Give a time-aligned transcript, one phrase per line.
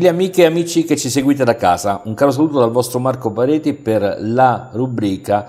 [0.00, 3.32] Gentili amiche e amici che ci seguite da casa, un caro saluto dal vostro Marco
[3.32, 5.46] Pareti per la rubrica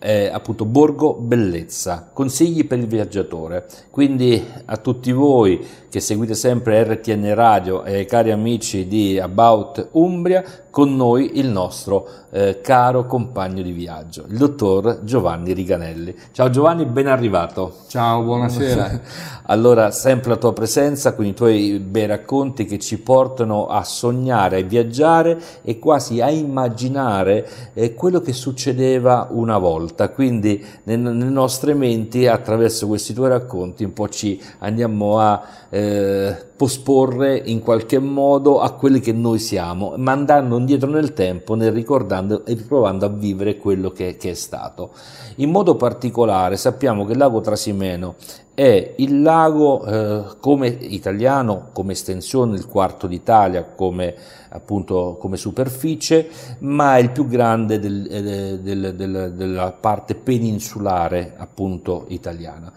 [0.00, 3.66] eh, appunto Borgo Bellezza, consigli per il viaggiatore.
[3.90, 9.88] Quindi a tutti voi che seguite sempre RTN Radio e ai cari amici di About
[9.92, 16.14] Umbria, con noi il nostro eh, caro compagno di viaggio, il dottor Giovanni Riganelli.
[16.30, 17.74] Ciao Giovanni, ben arrivato.
[17.88, 19.00] Ciao, buonasera.
[19.46, 24.60] allora, sempre la tua presenza con i tuoi bei racconti che ci portano a sognare,
[24.60, 29.89] a viaggiare e quasi a immaginare eh, quello che succedeva una volta.
[30.08, 37.40] Quindi nelle nostre menti, attraverso questi tuoi racconti, un po' ci andiamo a eh, posporre
[37.42, 42.44] in qualche modo a quelli che noi siamo, ma andando indietro nel tempo, nel ricordando
[42.44, 44.90] e provando a vivere quello che, che è stato.
[45.36, 48.16] In modo particolare sappiamo che il lago Trasimeno
[48.52, 54.14] è il lago eh, come italiano, come estensione, il quarto d'Italia, come
[54.50, 61.32] appunto come superficie, ma è il più grande del, eh, del, del, della parte peninsulare
[61.38, 62.70] appunto italiana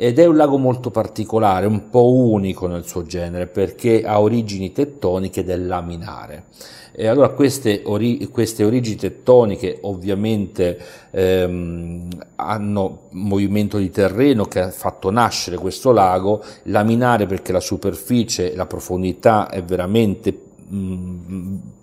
[0.00, 4.70] ed è un lago molto particolare, un po' unico nel suo genere perché ha origini
[4.70, 6.44] tettoniche del laminare.
[6.92, 10.78] E allora queste, ori- queste origini tettoniche ovviamente
[11.10, 18.54] ehm, hanno movimento di terreno che ha fatto nascere questo lago, laminare perché la superficie,
[18.54, 20.47] la profondità è veramente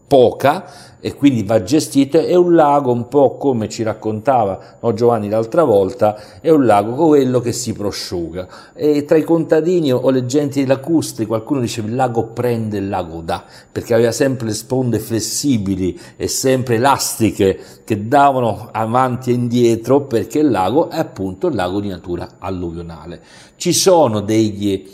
[0.07, 5.29] poca e quindi va gestito, è un lago un po' come ci raccontava no, Giovanni
[5.29, 10.25] l'altra volta, è un lago quello che si prosciuga e tra i contadini o le
[10.25, 15.99] genti lacustri qualcuno dice il lago prende, il lago dà, perché aveva sempre sponde flessibili
[16.15, 21.79] e sempre elastiche che davano avanti e indietro perché il lago è appunto il lago
[21.79, 23.21] di natura alluvionale.
[23.55, 24.87] Ci sono degli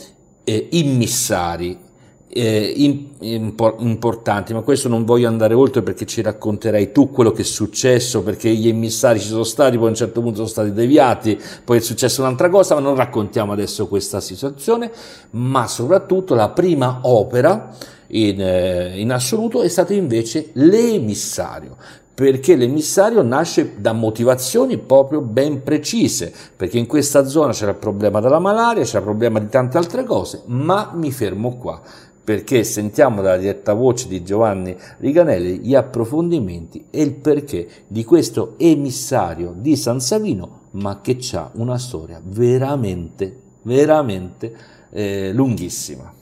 [0.44, 1.90] eh, immissari
[2.34, 7.42] eh, in, importanti, ma questo non voglio andare oltre perché ci racconterai tu quello che
[7.42, 10.72] è successo, perché gli emissari ci sono stati, poi a un certo punto sono stati
[10.72, 14.92] deviati, poi è successa un'altra cosa, ma non raccontiamo adesso questa situazione,
[15.32, 17.76] ma soprattutto la prima opera
[18.08, 21.76] in, eh, in assoluto è stato invece l'emissario,
[22.14, 28.22] perché l'emissario nasce da motivazioni proprio ben precise, perché in questa zona c'era il problema
[28.22, 31.82] della malaria, c'era il problema di tante altre cose, ma mi fermo qua
[32.24, 38.56] perché sentiamo dalla diretta voce di Giovanni Riganelli gli approfondimenti e il perché di questo
[38.58, 44.56] emissario di San Savino, ma che ha una storia veramente, veramente
[44.92, 46.14] eh, lunghissima.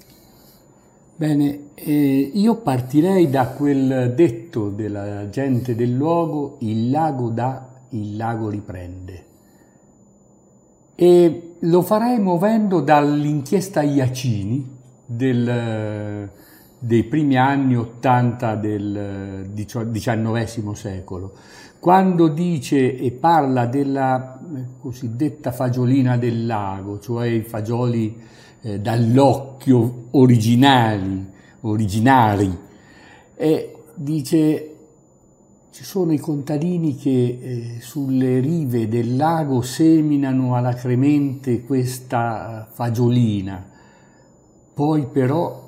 [1.15, 8.15] Bene, eh, io partirei da quel detto della gente del luogo, il lago dà, il
[8.15, 9.25] lago riprende.
[10.95, 14.77] E lo farei muovendo dall'inchiesta Iacini,
[15.11, 16.29] del,
[16.77, 21.33] dei primi anni 80 del XIX secolo,
[21.79, 28.17] quando dice e parla della eh, cosiddetta fagiolina del lago, cioè i fagioli
[28.61, 31.25] eh, dall'occhio originali,
[31.61, 32.57] originari,
[33.35, 34.75] e dice
[35.71, 43.69] ci sono i contadini che eh, sulle rive del lago seminano alacremente questa fagiolina,
[44.79, 45.61] poi però,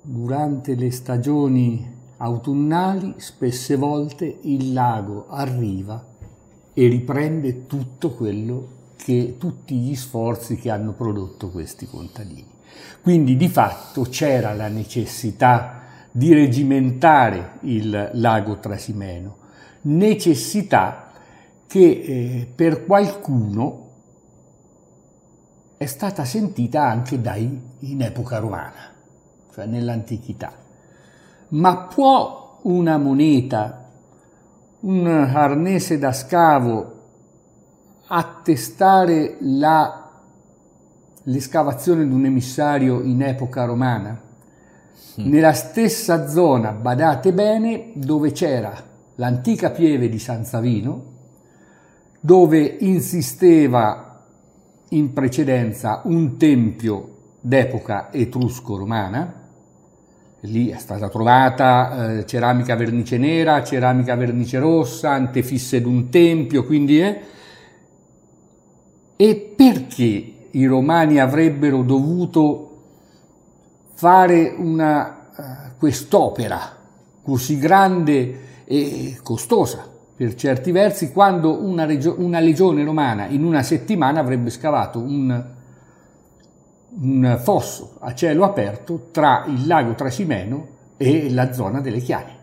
[0.00, 6.00] durante le stagioni autunnali, spesse volte il lago arriva
[6.72, 12.46] e riprende tutto quello che, tutti gli sforzi che hanno prodotto questi contadini.
[13.02, 15.80] Quindi di fatto c'era la necessità
[16.12, 19.36] di regimentare il lago Trasimeno,
[19.80, 21.10] necessità
[21.66, 23.83] che eh, per qualcuno
[25.84, 28.90] è stata sentita anche dai, in epoca romana,
[29.52, 30.50] cioè nell'antichità.
[31.48, 33.90] Ma può una moneta,
[34.80, 36.92] un arnese da scavo
[38.06, 40.10] attestare la,
[41.24, 44.18] l'escavazione di un emissario in epoca romana?
[45.20, 45.28] Mm.
[45.28, 48.72] Nella stessa zona, badate bene, dove c'era
[49.16, 51.12] l'antica pieve di San Savino,
[52.20, 54.03] dove insisteva
[54.90, 57.08] in precedenza un tempio
[57.40, 59.42] d'epoca etrusco-romana,
[60.40, 66.64] lì è stata trovata eh, ceramica vernice nera, ceramica vernice rossa, antefisse di un tempio,
[66.64, 67.22] quindi è...
[69.16, 72.70] E perché i romani avrebbero dovuto
[73.94, 75.42] fare una, uh,
[75.78, 76.76] quest'opera
[77.22, 79.93] così grande e costosa?
[80.16, 85.44] Per certi versi, quando una, regio- una legione romana in una settimana avrebbe scavato un,
[87.00, 92.42] un, fosso a cielo aperto tra il lago Trasimeno e la zona delle Chiane.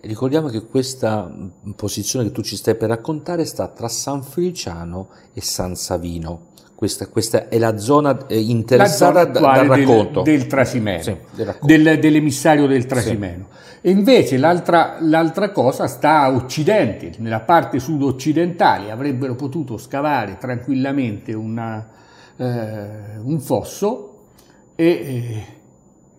[0.00, 1.32] Ricordiamo che questa
[1.76, 6.52] posizione che tu ci stai per raccontare sta tra San Feliciano e San Savino.
[6.84, 10.20] Questa, questa è la zona eh, interessata la zona dal racconto.
[10.20, 13.46] Del, del Trasimeno, sì, del del, dell'emissario del Trasimeno.
[13.50, 13.88] Sì.
[13.88, 18.90] E invece l'altra, l'altra, cosa sta a occidente, nella parte sud-occidentale.
[18.90, 21.88] Avrebbero potuto scavare tranquillamente una,
[22.36, 24.26] eh, un fosso
[24.74, 25.44] e, eh,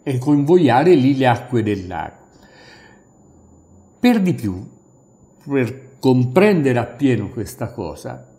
[0.01, 2.17] e convogliare lì le acque del lago.
[3.99, 4.67] Per di più,
[5.47, 8.33] per comprendere appieno questa cosa,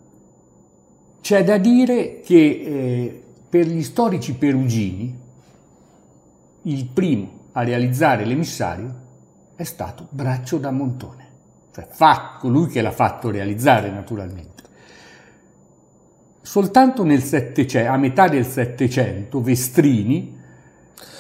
[1.26, 5.12] c'è da dire che eh, per gli storici perugini
[6.62, 8.94] il primo a realizzare l'emissario
[9.56, 11.26] è stato Braccio da Montone,
[11.74, 14.62] cioè fa, colui che l'ha fatto realizzare naturalmente.
[16.42, 20.35] Soltanto nel 700, a metà del Settecento Vestrini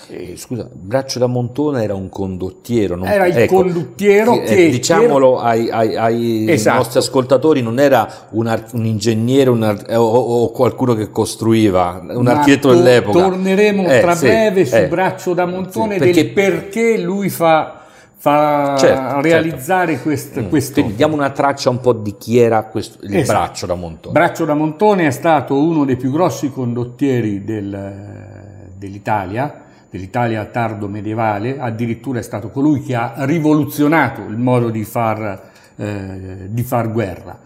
[0.08, 2.94] eh, scusa, Braccio da Montone era un condottiero.
[2.96, 4.66] Non, era il ecco, condottiero che...
[4.66, 6.76] Eh, diciamolo ai, ai, ai esatto.
[6.78, 12.38] nostri ascoltatori, non era un, un ingegnere un, o, o, qualcuno che costruiva, un Ma
[12.38, 13.20] architetto to- dell'epoca.
[13.20, 17.28] Torneremo eh, tra sì, breve su eh, Braccio da Montone sì, perché, del perché lui
[17.28, 17.80] fa
[18.18, 20.02] fa certo, realizzare certo.
[20.02, 20.40] questo.
[20.40, 20.48] Mm.
[20.48, 20.80] questo.
[20.82, 23.38] diamo una traccia un po' di chi era questo, il esatto.
[23.38, 24.12] Braccio da Montone.
[24.12, 29.65] Braccio da Montone è stato uno dei più grossi condottieri del, dell'Italia,
[29.96, 36.46] dell'Italia tardo medievale, addirittura è stato colui che ha rivoluzionato il modo di far, eh,
[36.48, 37.38] di far guerra.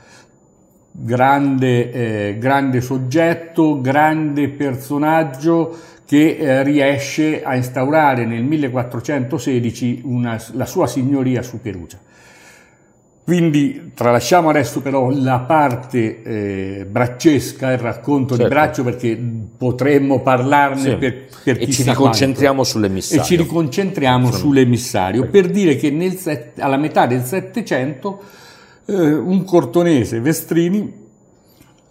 [0.93, 10.67] Grande, eh, grande, soggetto, grande personaggio che eh, riesce a instaurare nel 1416 una, la
[10.67, 11.99] sua signoria su Perugia.
[13.31, 18.43] Quindi tralasciamo adesso però la parte eh, braccesca, il racconto certo.
[18.43, 19.17] di braccio, perché
[19.61, 20.97] potremmo parlarne sì.
[20.97, 22.71] per, per E ci riconcentriamo quanto.
[22.71, 23.23] sull'emissario.
[23.23, 26.19] E ci riconcentriamo sull'emissario, per dire che nel
[26.57, 28.23] alla metà del Settecento
[28.87, 30.91] eh, un cortonese, Vestrini,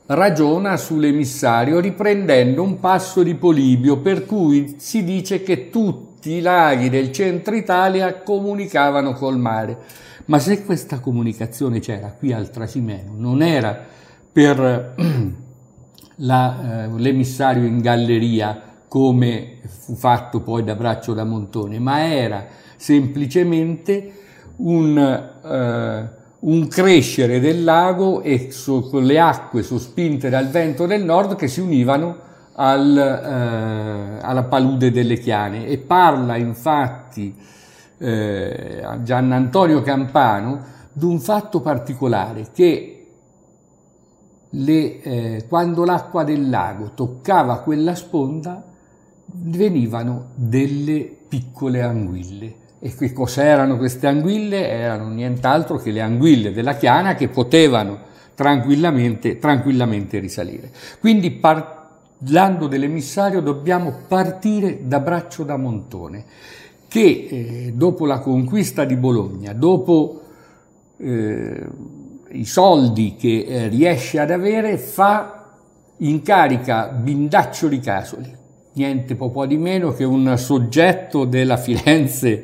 [0.07, 6.89] ragiona sull'emissario riprendendo un passo di Polibio, per cui si dice che tutti i laghi
[6.89, 9.77] del centro Italia comunicavano col mare.
[10.25, 13.79] Ma se questa comunicazione c'era qui al Trasimeno, non era
[14.31, 14.95] per
[16.19, 22.45] la, eh, l'emissario in galleria come fu fatto poi da Braccio da Montone, ma era
[22.75, 24.11] semplicemente
[24.57, 31.03] un, eh, un crescere del lago e so, con le acque sospinte dal vento del
[31.03, 35.67] nord che si univano al, eh, alla palude delle Chiane.
[35.67, 37.35] E parla infatti
[37.99, 42.98] eh, Gian Antonio Campano di un fatto particolare che
[44.51, 48.63] le, eh, quando l'acqua del lago toccava quella sponda
[49.25, 52.55] venivano delle piccole anguille.
[52.79, 54.69] E che cos'erano queste anguille?
[54.69, 60.71] Erano nient'altro che le anguille della chiana che potevano tranquillamente, tranquillamente risalire.
[60.99, 66.25] Quindi parlando dell'emissario dobbiamo partire da Braccio da Montone
[66.87, 70.21] che eh, dopo la conquista di Bologna, dopo
[70.97, 71.67] eh,
[72.31, 75.45] i soldi che eh, riesce ad avere, fa
[75.97, 78.33] in carica Bindaccio Casoli,
[78.73, 82.43] niente po' di meno che un soggetto della Firenze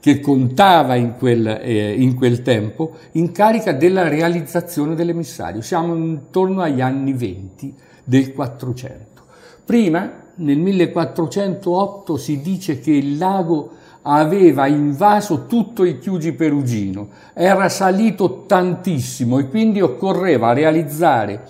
[0.00, 5.60] che contava in quel, eh, in quel tempo, in carica della realizzazione dell'emissario.
[5.60, 7.74] Siamo intorno agli anni 20
[8.04, 9.22] del 400.
[9.64, 13.70] Prima, nel 1408, si dice che il lago
[14.08, 21.42] aveva invaso tutto il Chiugi Perugino, era salito tantissimo e quindi occorreva realizzare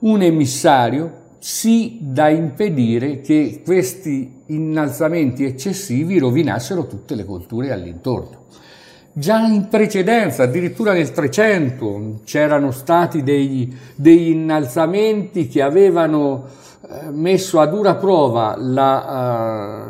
[0.00, 8.44] un emissario sì da impedire che questi innalzamenti eccessivi rovinassero tutte le colture all'intorno.
[9.12, 16.44] Già in precedenza, addirittura nel 300, c'erano stati degli, degli innalzamenti che avevano
[16.88, 19.89] eh, messo a dura prova la,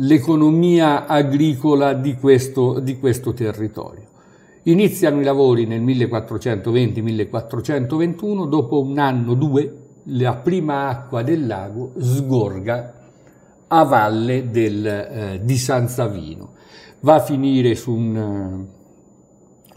[0.00, 4.06] l'economia agricola di questo, di questo territorio.
[4.64, 9.74] Iniziano i lavori nel 1420-1421, dopo un anno, due,
[10.10, 12.94] la prima acqua del lago sgorga
[13.68, 16.52] a valle del, eh, di San Savino.
[17.00, 18.66] Va a finire su un,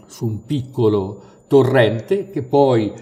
[0.06, 2.92] su un piccolo torrente che poi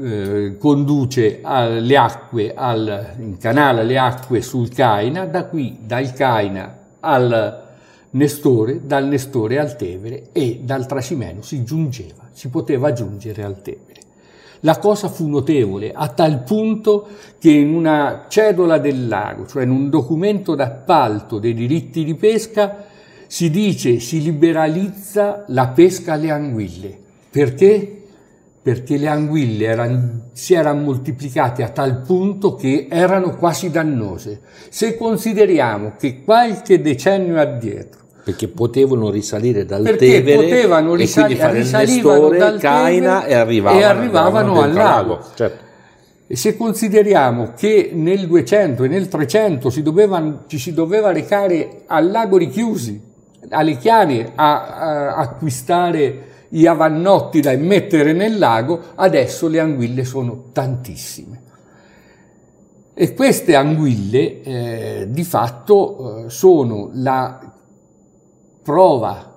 [0.00, 7.62] eh, conduce le acque al, incanala le acque sul Caina, da qui dal Caina al
[8.10, 14.00] Nestore, dal Nestore al Tevere e dal Trasimeno si giungeva, si poteva giungere al Tevere.
[14.64, 17.08] la cosa fu notevole, a tal punto
[17.38, 22.84] che in una cedola del lago, cioè in un documento d'appalto dei diritti di pesca,
[23.26, 26.96] si dice si liberalizza la pesca alle anguille.
[27.30, 28.01] Perché?
[28.62, 34.40] Perché le anguille erano, si erano moltiplicate a tal punto che erano quasi dannose.
[34.68, 41.36] Se consideriamo che qualche decennio addietro perché potevano risalire dal perché Tevere potevano risali- e
[41.36, 45.20] quindi fare il risalivano Nestore, dal Caina Tevere e arrivavano, e arrivavano al lago.
[45.34, 45.64] Certo.
[46.28, 51.82] E se consideriamo che nel 200 e nel 300 si doveva, ci si doveva recare
[51.86, 53.00] al lago Richiusi,
[53.50, 60.50] alle Chiane, a, a acquistare gli avannotti da immettere nel lago, adesso le anguille sono
[60.52, 61.40] tantissime.
[62.92, 67.54] E queste anguille eh, di fatto eh, sono la
[68.62, 69.34] prova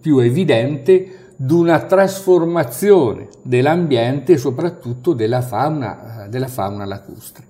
[0.00, 7.46] più evidente di una trasformazione dell'ambiente e soprattutto della fauna, della fauna lacustre.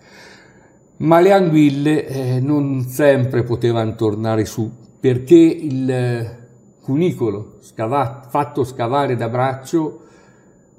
[0.97, 6.43] Ma le anguille eh, non sempre potevano tornare su perché il
[6.85, 10.01] cunicolo scavato, fatto scavare da braccio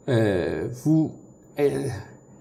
[0.06, 1.12] eh, fu
[1.56, 1.92] eh,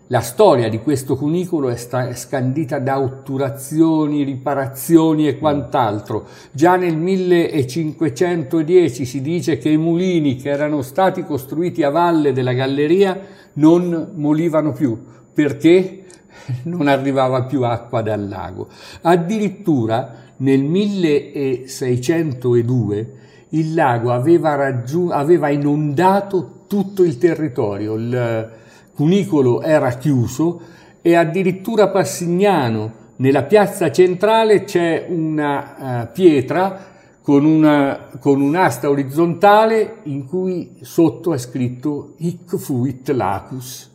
[0.08, 6.26] la storia di questo cunicolo è, sta, è, scandita da otturazioni, riparazioni e quant'altro.
[6.52, 12.52] Già nel 1510 si dice che i mulini che erano stati costruiti a valle della
[12.52, 13.18] galleria
[13.54, 15.02] non molivano più.
[15.32, 16.00] Perché?
[16.64, 18.68] Non arrivava più acqua dal lago.
[19.00, 23.23] Addirittura nel 1602
[23.54, 27.94] il lago aveva, raggiun- aveva inondato tutto il territorio.
[27.94, 28.62] Il,
[28.94, 30.60] cunicolo era chiuso
[31.02, 39.98] e addirittura Passignano, nella piazza centrale, c'è una uh, pietra con, una, con, un'asta orizzontale
[40.04, 43.92] in cui sotto è scritto Hic fuit lacus.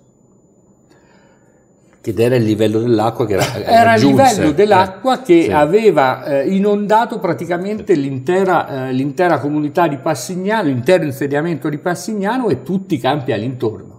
[2.01, 5.51] Ed era il livello dell'acqua che era, era il livello dell'acqua che sì.
[5.51, 12.63] aveva eh, inondato praticamente l'intera, eh, l'intera comunità di Passignano, l'intero insediamento di Passignano e
[12.63, 13.97] tutti i campi all'intorno.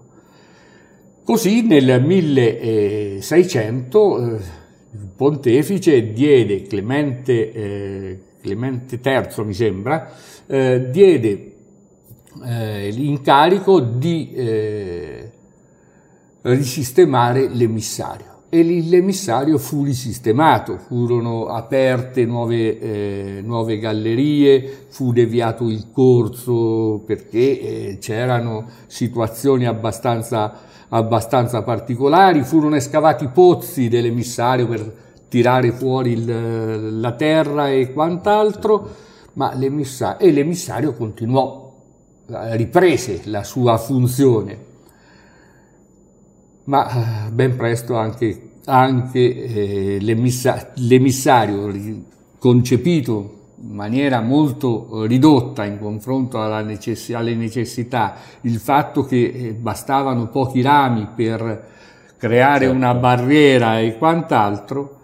[1.22, 4.38] Così nel 1600 eh,
[4.92, 10.10] il pontefice diede, Clemente, eh, Clemente III mi sembra,
[10.46, 11.52] eh, diede
[12.44, 15.29] eh, l'incarico di eh,
[16.42, 25.90] risistemare l'emissario e l'emissario fu risistemato, furono aperte nuove, eh, nuove, gallerie, fu deviato il
[25.92, 34.94] corso perché eh, c'erano situazioni abbastanza abbastanza particolari, furono escavati pozzi dell'emissario per
[35.28, 38.88] tirare fuori il, la terra e quant'altro,
[39.34, 41.72] ma l'emissario, e l'emissario continuò,
[42.26, 44.69] riprese la sua funzione.
[46.70, 51.68] Ma eh, ben presto anche, anche eh, l'emissa, l'emissario
[52.38, 59.52] concepito in maniera molto eh, ridotta in confronto necess- alle necessità, il fatto che eh,
[59.52, 61.66] bastavano pochi rami per
[62.16, 62.76] creare certo.
[62.76, 64.98] una barriera e quant'altro,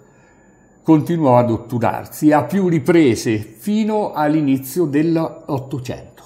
[0.85, 6.23] continuò ad otturarsi a più riprese fino all'inizio dell'Ottocento,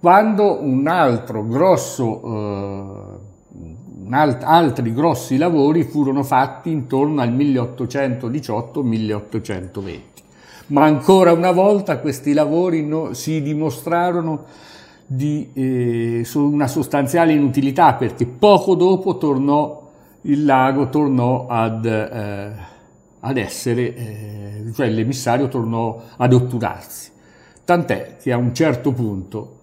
[0.00, 3.13] quando un altro grosso, eh,
[4.10, 10.12] alt- altri grossi lavori furono fatti intorno al 1818-1820
[10.66, 14.44] ma ancora una volta questi lavori no, si dimostrarono
[15.06, 19.82] di eh, una sostanziale inutilità perché poco dopo tornò
[20.22, 22.52] il lago tornò ad, eh,
[23.20, 27.10] ad essere, eh, cioè l'emissario tornò ad otturarsi.
[27.64, 29.58] Tant'è che a un certo punto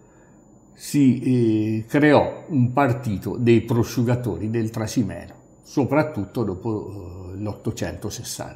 [0.81, 8.55] si eh, creò un partito dei prosciugatori del Trasimeno, soprattutto dopo eh, l'860.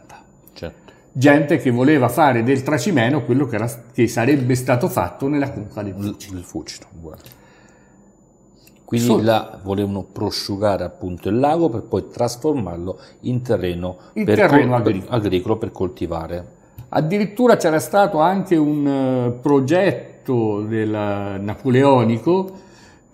[0.54, 5.50] Certo gente che voleva fare del tracimeno quello che, era, che sarebbe stato fatto nella
[5.50, 6.40] conca del Fucino.
[6.40, 6.88] Il Fucino
[8.84, 14.36] Quindi so, là volevano prosciugare appunto il lago per poi trasformarlo in terreno, in per
[14.36, 15.16] terreno col- agricolo.
[15.16, 16.48] agricolo per coltivare.
[16.90, 20.90] Addirittura c'era stato anche un uh, progetto del,
[21.42, 22.64] napoleonico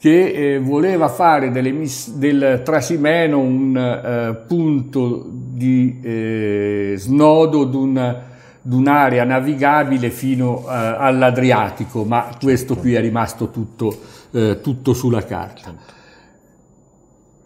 [0.02, 9.24] che eh, voleva fare mis- del Trasimeno un eh, punto di eh, snodo di un'area
[9.26, 13.96] navigabile fino eh, all'Adriatico, ma questo qui è rimasto tutto,
[14.32, 15.76] eh, tutto sulla carta.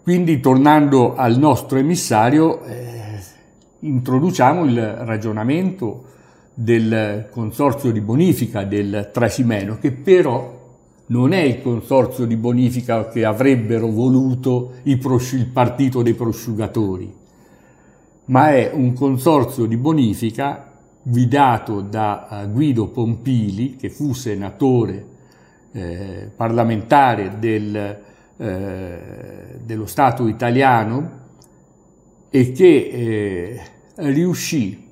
[0.02, 3.20] Quindi tornando al nostro emissario, eh,
[3.80, 6.04] introduciamo il ragionamento
[6.58, 10.56] del consorzio di bonifica del Trasimeno, che però
[11.08, 17.14] non è il consorzio di bonifica che avrebbero voluto il partito dei prosciugatori,
[18.26, 20.72] ma è un consorzio di bonifica
[21.02, 25.06] guidato da eh, Guido Pompili, che fu senatore
[25.72, 27.98] eh, parlamentare del,
[28.38, 28.98] eh,
[29.62, 31.24] dello Stato italiano
[32.30, 33.60] e che eh,
[33.96, 34.85] riuscì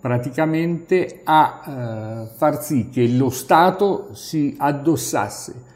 [0.00, 5.68] praticamente a eh, far sì che lo Stato si addossasse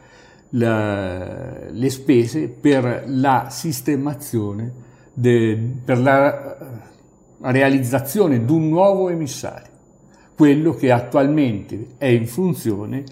[0.49, 4.73] la, le spese per la sistemazione,
[5.13, 6.65] de, per la eh,
[7.51, 9.71] realizzazione di un nuovo emissario,
[10.35, 13.03] quello che attualmente è in funzione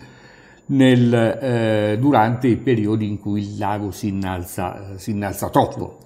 [0.68, 6.00] nel, eh, durante i periodi in cui il lago si innalza, si innalza troppo.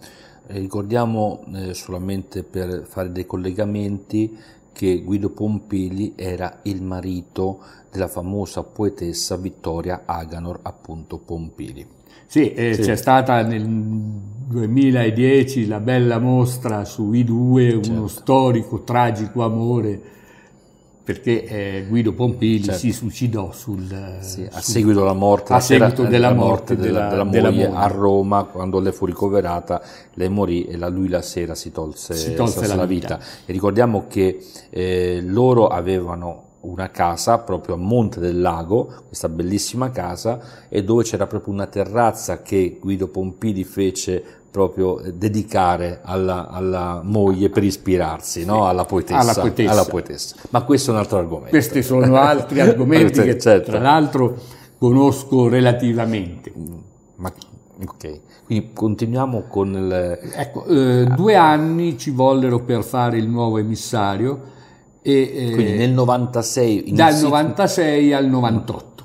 [0.48, 4.38] Ricordiamo eh, solamente per fare dei collegamenti
[4.78, 11.84] che Guido Pompili era il marito della famosa poetessa Vittoria Aganor, appunto Pompili.
[12.28, 12.84] Sì, eh, sì.
[12.84, 17.90] c'è stata nel 2010 la bella mostra su I2, certo.
[17.90, 20.02] uno storico, tragico amore
[21.08, 22.80] perché eh, Guido Pompili certo.
[22.82, 27.08] si suicidò sul, sì, a sul, seguito della morte, a seguito della, della morte, della,
[27.08, 29.82] della, della, moglie a Roma quando lei fu ricoverata
[30.16, 33.16] lei morì e la, lui la sera si tolse, si tolse la, vita.
[33.16, 33.28] vita.
[33.46, 39.90] e ricordiamo che eh, loro avevano una casa proprio a Monte del Lago, questa bellissima
[39.92, 47.02] casa, e dove c'era proprio una terrazza che Guido Pompili fece proprio dedicare alla, alla
[47.04, 48.68] moglie per ispirarsi, no?
[48.68, 49.72] alla, poetessa, alla, poetessa.
[49.72, 51.50] alla, poetessa, Ma questo è un altro argomento.
[51.50, 53.72] Questi sono altri argomenti che certo.
[53.72, 54.36] tra l'altro
[54.78, 56.52] conosco relativamente.
[56.58, 56.74] Mm,
[57.16, 57.32] ma,
[57.86, 60.20] ok, quindi continuiamo con il...
[60.34, 64.56] Ecco, eh, due anni ci vollero per fare il nuovo emissario.
[65.02, 66.92] E, eh, quindi nel 96...
[66.94, 68.96] Dal 96 al 98.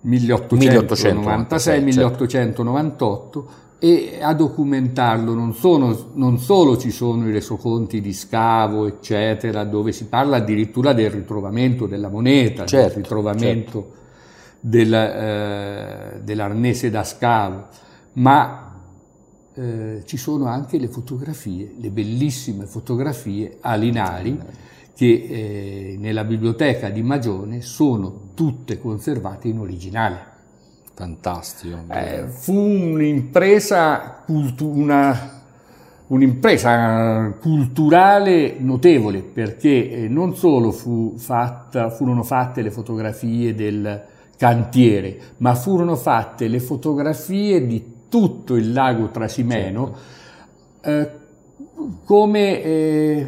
[0.00, 8.86] 1896, 1898 e a documentarlo non, sono, non, solo ci sono i resoconti di scavo,
[8.86, 13.92] eccetera, dove si parla addirittura del ritrovamento della moneta, certo, del ritrovamento certo.
[14.60, 17.66] del, eh, dell'arnese da scavo,
[18.14, 18.80] ma
[19.54, 24.38] eh, ci sono anche le fotografie, le bellissime fotografie a Linari
[24.98, 30.37] che eh, nella biblioteca di Magione sono tutte conservate in originale.
[30.98, 31.84] Fantastico.
[31.92, 35.42] Eh, fu un'impresa, cultu- una,
[36.08, 44.02] un'impresa, culturale notevole perché eh, non solo fu fatta, furono fatte le fotografie del
[44.36, 49.94] cantiere, ma furono fatte le fotografie di tutto il lago Trasimeno
[50.80, 50.90] certo.
[50.90, 51.10] eh,
[52.04, 53.26] come, eh,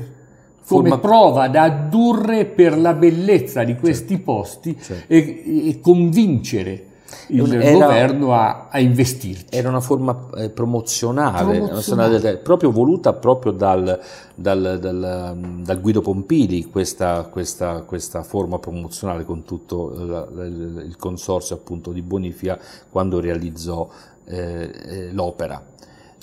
[0.67, 4.25] come prova da addurre per la bellezza di questi certo.
[4.25, 5.13] posti certo.
[5.13, 6.87] E, e convincere
[7.29, 9.47] il era, governo a, a, investirci.
[9.51, 12.37] Era una forma eh, promozionale, promozionale.
[12.39, 14.01] proprio voluta proprio dal,
[14.35, 20.97] dal, dal, dal Guido Pompili, questa, questa, questa, forma promozionale con tutto la, la, il
[20.99, 22.59] consorzio appunto di bonifica
[22.91, 23.89] quando realizzò
[24.25, 25.63] eh, eh, l'opera.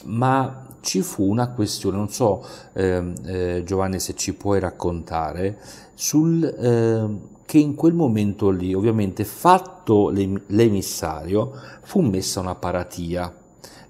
[0.06, 5.60] Ma ci fu una questione, non so ehm, eh, Giovanni se ci puoi raccontare,
[5.94, 13.34] sul ehm, che in quel momento lì, ovviamente fatto l'emissario, fu messa una paratia.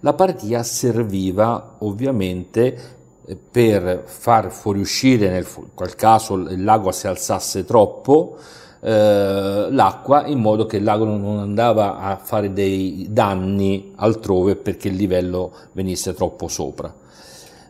[0.01, 7.65] La paratia serviva ovviamente eh, per far fuoriuscire, nel qual caso il lago si alzasse
[7.65, 8.37] troppo,
[8.79, 14.89] eh, l'acqua in modo che il lago non andava a fare dei danni altrove perché
[14.89, 16.93] il livello venisse troppo sopra.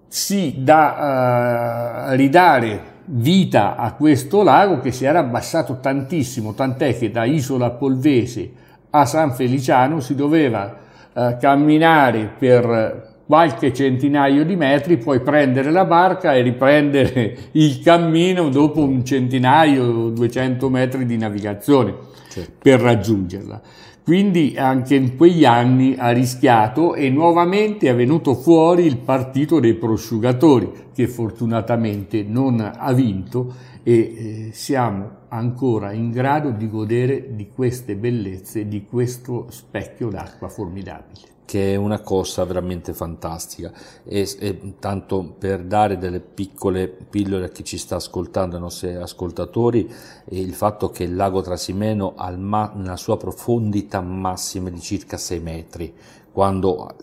[0.07, 7.11] Si da uh, ridare vita a questo lago che si era abbassato tantissimo, tant'è che
[7.11, 8.51] da Isola Polvese
[8.91, 10.81] a San Feliciano si doveva
[11.13, 18.49] uh, camminare per qualche centinaio di metri, poi prendere la barca e riprendere il cammino
[18.49, 21.95] dopo un centinaio, 200 metri di navigazione
[22.29, 22.51] certo.
[22.59, 23.61] per raggiungerla.
[24.03, 29.75] Quindi anche in quegli anni ha rischiato e nuovamente è venuto fuori il partito dei
[29.75, 37.49] prosciugatori che fortunatamente non ha vinto e eh, siamo ancora in grado di godere di
[37.49, 43.71] queste bellezze, di questo specchio d'acqua formidabile che è una cosa veramente fantastica
[44.03, 48.95] e, e, tanto per dare delle piccole pillole a chi ci sta ascoltando, ai nostri
[48.95, 49.87] ascoltatori,
[50.29, 55.93] il fatto che il lago Trasimeno ha una sua profondità massima di circa 6 metri,
[56.31, 56.95] quando,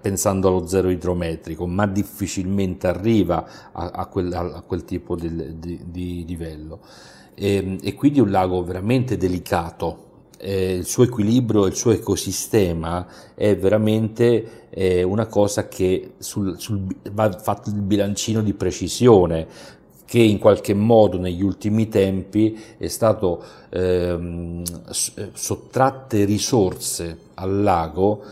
[0.00, 5.80] pensando allo zero idrometrico, ma difficilmente arriva a, a, quel, a quel, tipo di, di,
[5.86, 6.80] di livello.
[7.34, 13.56] E, e quindi un lago veramente delicato, eh, il suo equilibrio, il suo ecosistema è
[13.56, 19.46] veramente eh, una cosa che sul, sul, va fatto il bilancino di precisione
[20.04, 24.62] che in qualche modo negli ultimi tempi è stato ehm,
[25.14, 28.22] eh, sottratte risorse al lago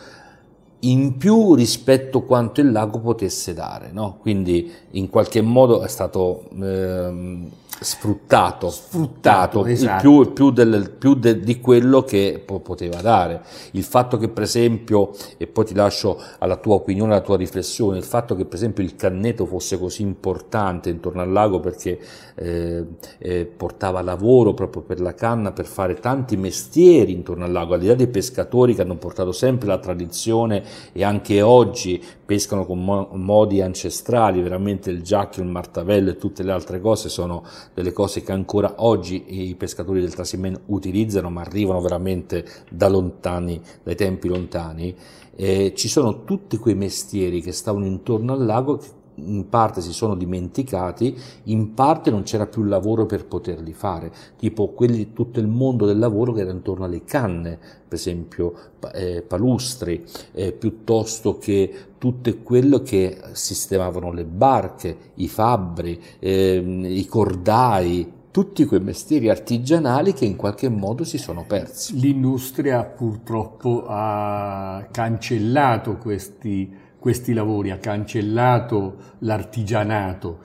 [0.80, 4.18] in più rispetto a quanto il lago potesse dare, no?
[4.20, 7.50] quindi in qualche modo è stato ehm,
[7.80, 10.00] sfruttato, sfruttato esatto.
[10.02, 13.42] più, più, del, più de, di quello che poteva dare.
[13.72, 17.96] Il fatto che per esempio, e poi ti lascio alla tua opinione, alla tua riflessione,
[17.96, 21.98] il fatto che per esempio il canneto fosse così importante intorno al lago perché
[22.34, 22.84] eh,
[23.18, 27.80] eh, portava lavoro proprio per la canna, per fare tanti mestieri intorno al lago, al
[27.80, 30.62] di là dei pescatori che hanno portato sempre la tradizione
[30.92, 36.44] e anche oggi pescano con mo- modi ancestrali, veramente il giacchio, il martavello e tutte
[36.44, 37.42] le altre cose sono
[37.74, 43.60] delle cose che ancora oggi i pescatori del Trasimeno utilizzano, ma arrivano veramente da lontani,
[43.82, 44.94] dai tempi lontani.
[45.34, 49.92] Eh, ci sono tutti quei mestieri che stavano intorno al lago che in parte si
[49.92, 55.46] sono dimenticati, in parte non c'era più lavoro per poterli fare, tipo quelli, tutto il
[55.46, 58.54] mondo del lavoro che era intorno alle canne, per esempio
[58.94, 67.04] eh, palustri, eh, piuttosto che tutto quello che sistemavano le barche, i fabbri, eh, i
[67.04, 72.00] cordai, tutti quei mestieri artigianali che in qualche modo si sono persi.
[72.00, 80.38] L'industria purtroppo ha cancellato questi questi lavori, ha cancellato l'artigianato,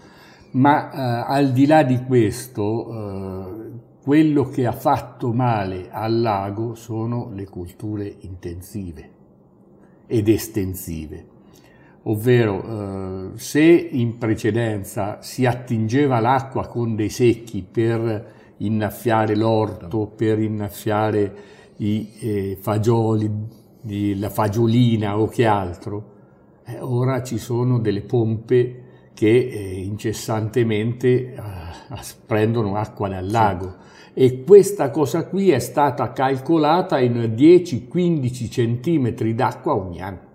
[0.51, 6.73] ma eh, al di là di questo, eh, quello che ha fatto male al lago
[6.73, 9.09] sono le culture intensive
[10.07, 11.33] ed estensive.
[12.07, 20.39] Ovvero, eh, se in precedenza si attingeva l'acqua con dei secchi per innaffiare l'orto, per
[20.39, 21.35] innaffiare
[21.77, 23.29] i eh, fagioli,
[24.19, 26.13] la fagiolina o che altro,
[26.65, 28.83] eh, ora ci sono delle pompe
[29.15, 31.39] che eh, incessantemente eh,
[32.23, 33.75] prendono acqua dal lago
[34.13, 40.34] e questa cosa qui è stata calcolata in 10-15 centimetri d'acqua ogni anno.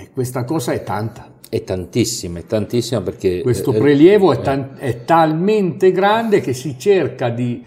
[0.00, 1.28] Eh, questa cosa è tanta.
[1.48, 3.42] È tantissima, è tantissima perché...
[3.42, 7.62] Questo eh, prelievo è, tan- è talmente grande che si cerca di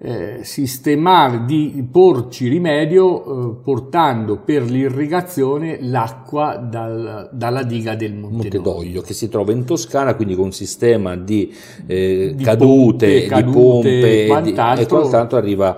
[0.00, 8.58] eh, sistemare, di porci rimedio eh, portando per l'irrigazione l'acqua dal, dalla diga del Monte,
[8.58, 11.52] Monte che si trova in Toscana, quindi con un sistema di,
[11.86, 15.76] eh, di cadute, pompe, di pompe e quant'altro, e quant'altro arriva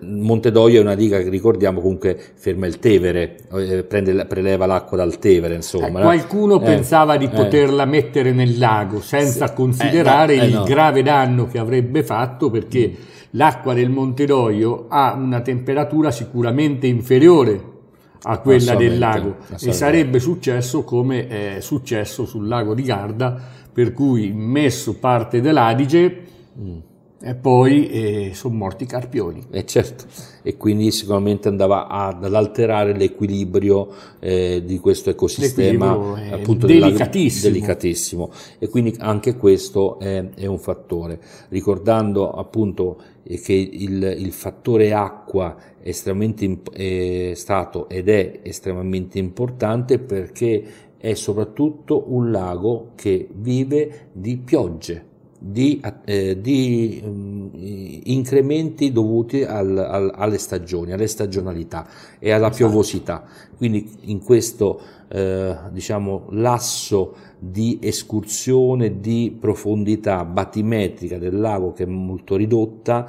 [0.00, 4.96] Monte Doglio è una diga che ricordiamo comunque ferma il Tevere, eh, prende, preleva l'acqua
[4.96, 5.54] dal Tevere.
[5.54, 7.30] Insomma, eh, qualcuno eh, pensava di eh.
[7.30, 9.54] poterla mettere nel lago senza sì.
[9.54, 10.64] considerare no, il no.
[10.64, 16.86] grave danno che avrebbe fatto perché mm l'acqua del Monte Doio ha una temperatura sicuramente
[16.86, 17.76] inferiore
[18.22, 23.40] a quella del lago e sarebbe successo come è successo sul lago di Garda
[23.72, 26.22] per cui messo parte dell'Adige
[26.58, 26.78] mm.
[27.20, 29.44] E poi eh, sono morti i carpioni.
[29.50, 30.04] E certo,
[30.40, 33.88] e quindi sicuramente andava ad, alterare l'equilibrio
[34.20, 35.90] eh, di questo ecosistema
[36.30, 37.52] appunto delicatissimo.
[37.52, 38.30] delicatissimo.
[38.60, 41.20] E quindi anche questo è, è un fattore.
[41.48, 49.18] Ricordando appunto eh, che il, il fattore acqua è estremamente è stato ed è estremamente
[49.18, 50.64] importante perché
[50.96, 55.07] è soprattutto un lago che vive di piogge
[55.38, 61.86] di, eh, di um, incrementi dovuti al, al, alle stagioni, alle stagionalità
[62.18, 62.56] e alla esatto.
[62.56, 63.24] piovosità.
[63.56, 71.86] Quindi in questo eh, diciamo, lasso di escursione di profondità batimetrica del lago che è
[71.86, 73.06] molto ridotta,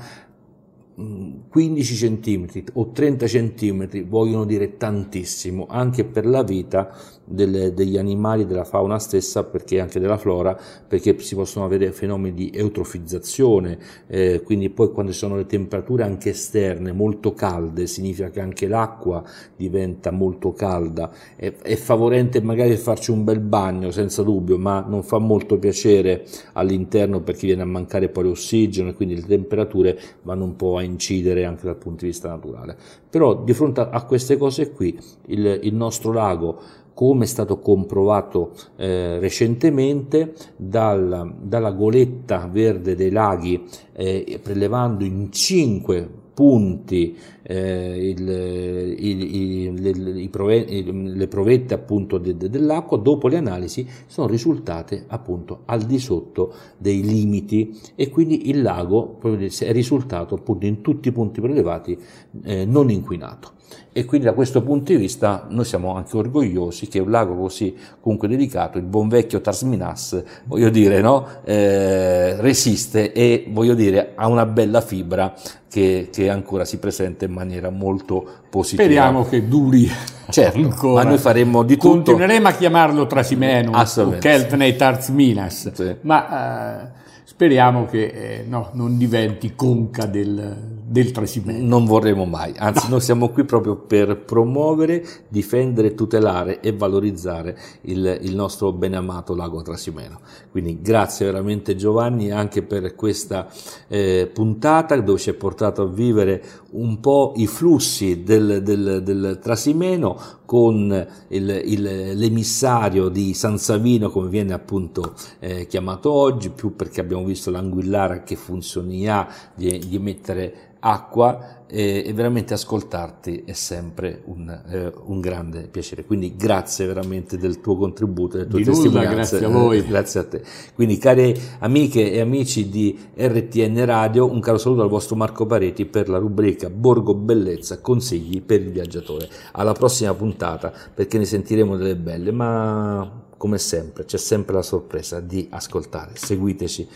[1.49, 6.93] 15 cm o 30 cm vogliono dire tantissimo anche per la vita
[7.29, 10.57] delle, degli animali, della fauna stessa, perché anche della flora,
[10.87, 16.03] perché si possono avere fenomeni di eutrofizzazione, eh, quindi poi quando ci sono le temperature
[16.03, 19.23] anche esterne molto calde, significa che anche l'acqua
[19.55, 25.03] diventa molto calda, è, è favorente magari farci un bel bagno senza dubbio, ma non
[25.03, 30.45] fa molto piacere all'interno perché viene a mancare poi l'ossigeno e quindi le temperature vanno
[30.45, 32.75] un po' a incidere anche dal punto di vista naturale.
[33.09, 34.97] Però di fronte a queste cose qui
[35.27, 36.61] il, il nostro lago
[36.93, 45.31] come è stato comprovato eh, recentemente dal, dalla goletta verde dei laghi eh, prelevando in
[45.31, 47.17] 5 punti
[47.49, 53.87] eh, il, il, il, le, prove, le, provette appunto de, de, dell'acqua dopo le analisi
[54.05, 60.67] sono risultate appunto al di sotto dei limiti e quindi il lago è risultato appunto
[60.67, 61.97] in tutti i punti prelevati
[62.43, 63.57] eh, non inquinato
[63.91, 67.75] e quindi da questo punto di vista noi siamo anche orgogliosi che un lago così
[67.99, 71.25] comunque delicato, il buon vecchio Tasminas, voglio dire, no?
[71.43, 75.33] eh, resiste e voglio dire ha una bella fibra
[75.67, 77.38] che, che, ancora si presenta in maniera
[77.69, 78.83] molto positiva.
[78.83, 79.89] Speriamo che duri
[80.29, 81.03] certo, ancora.
[81.03, 81.89] ma noi faremo di tutto.
[81.89, 85.95] Continueremo a chiamarlo Trasimenus o Keltnei Tarsminas, sì.
[86.01, 86.87] ma eh,
[87.23, 91.63] speriamo che eh, no, non diventi conca del, del Trasimeno.
[91.65, 92.93] Non vorremmo mai, anzi no.
[92.93, 99.61] noi siamo qui proprio per promuovere, difendere, tutelare e valorizzare il, il nostro beneamato lago
[99.61, 100.19] Trasimeno.
[100.49, 103.47] Quindi grazie veramente Giovanni anche per questa
[103.87, 109.39] eh, puntata dove ci hai portato a vivere un po' i flussi del, del, del
[109.39, 116.75] Trasimeno con il, il, l'emissario di San Savino come viene appunto eh, chiamato oggi, più
[116.75, 123.43] perché abbiamo visto l'anguillara che funzioni ha di, di emettere acqua e, e, veramente ascoltarti
[123.45, 126.03] è sempre un, eh, un, grande piacere.
[126.03, 129.07] Quindi grazie veramente del tuo contributo, delle tue di testimonianze.
[129.07, 129.77] Nulla, grazie a voi.
[129.77, 130.43] Eh, grazie a te.
[130.73, 135.85] Quindi cari amiche e amici di RTN Radio, un caro saluto al vostro Marco Pareti
[135.85, 139.29] per la rubrica Borgo Bellezza, consigli per il viaggiatore.
[139.51, 145.19] Alla prossima puntata perché ne sentiremo delle belle, ma come sempre c'è sempre la sorpresa
[145.19, 146.13] di ascoltare.
[146.15, 146.87] Seguiteci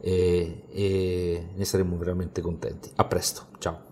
[0.00, 2.90] e, e ne saremo veramente contenti.
[2.96, 3.85] A presto, ciao.